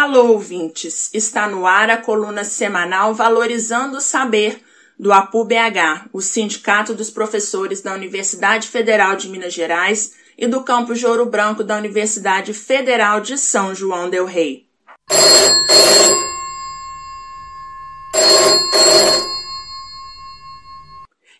[0.00, 1.10] Alô, ouvintes!
[1.12, 4.62] Está no ar a coluna semanal Valorizando o Saber,
[4.96, 11.00] do APU-BH, o Sindicato dos Professores da Universidade Federal de Minas Gerais e do Campus
[11.00, 14.68] de Ouro Branco da Universidade Federal de São João del Rei.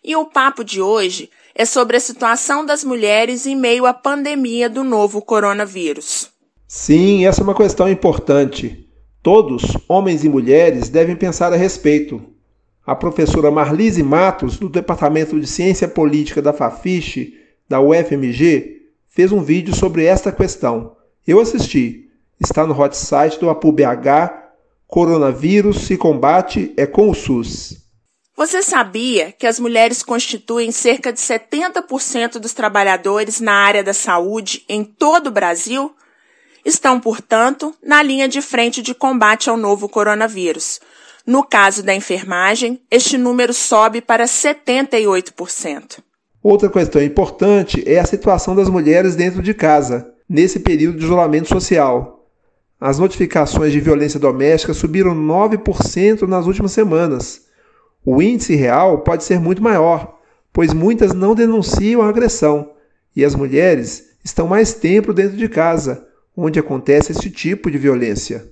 [0.03, 4.69] E o papo de hoje é sobre a situação das mulheres em meio à pandemia
[4.69, 6.37] do novo coronavírus.
[6.71, 8.87] Sim, essa é uma questão importante.
[9.23, 12.21] Todos, homens e mulheres, devem pensar a respeito.
[12.85, 17.33] A professora Marlise Matos, do Departamento de Ciência Política da Fafiche,
[17.67, 20.95] da UFMG, fez um vídeo sobre esta questão.
[21.25, 22.07] Eu assisti.
[22.39, 24.51] Está no hot site do APUBH.
[24.85, 27.79] Coronavírus se combate é com o SUS.
[28.37, 34.63] Você sabia que as mulheres constituem cerca de 70% dos trabalhadores na área da saúde
[34.69, 35.95] em todo o Brasil?
[36.65, 40.79] Estão, portanto, na linha de frente de combate ao novo coronavírus.
[41.25, 45.99] No caso da enfermagem, este número sobe para 78%.
[46.41, 51.49] Outra questão importante é a situação das mulheres dentro de casa, nesse período de isolamento
[51.49, 52.25] social.
[52.79, 57.41] As notificações de violência doméstica subiram 9% nas últimas semanas.
[58.05, 60.17] O índice real pode ser muito maior,
[60.53, 62.71] pois muitas não denunciam a agressão
[63.15, 66.07] e as mulheres estão mais tempo dentro de casa,
[66.39, 68.49] onde acontece esse tipo de violência.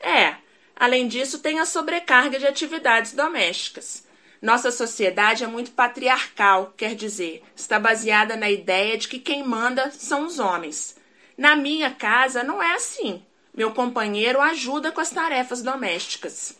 [0.00, 0.34] É,
[0.76, 4.04] além disso, tem a sobrecarga de atividades domésticas.
[4.40, 9.90] Nossa sociedade é muito patriarcal, quer dizer, está baseada na ideia de que quem manda
[9.90, 10.94] são os homens.
[11.36, 13.22] Na minha casa não é assim.
[13.56, 16.56] Meu companheiro ajuda com as tarefas domésticas.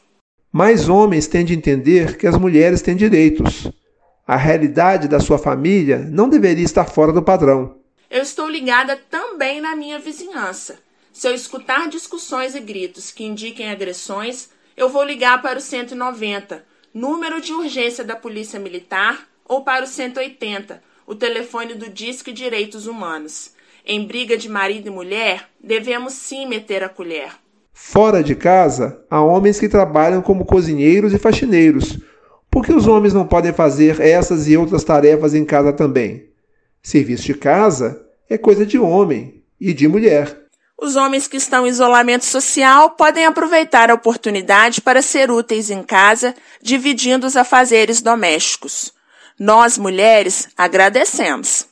[0.50, 3.70] Mais homens têm de entender que as mulheres têm direitos.
[4.27, 7.77] A realidade da sua família não deveria estar fora do padrão.
[8.11, 10.78] Eu estou ligada também na minha vizinhança.
[11.12, 16.64] Se eu escutar discussões e gritos que indiquem agressões, eu vou ligar para o 190,
[16.95, 22.86] número de urgência da Polícia Militar, ou para o 180, o telefone do Disque Direitos
[22.86, 23.52] Humanos.
[23.85, 27.33] Em briga de marido e mulher, devemos sim meter a colher.
[27.73, 31.98] Fora de casa, há homens que trabalham como cozinheiros e faxineiros.
[32.51, 36.27] Por que os homens não podem fazer essas e outras tarefas em casa também?
[36.83, 40.48] Serviço de casa é coisa de homem e de mulher.
[40.80, 45.83] Os homens que estão em isolamento social podem aproveitar a oportunidade para ser úteis em
[45.83, 48.92] casa, dividindo os afazeres domésticos.
[49.38, 51.67] Nós, mulheres, agradecemos.